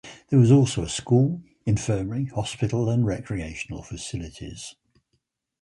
[0.29, 4.73] There was also a school, infirmary, hospital, and recreational facilities.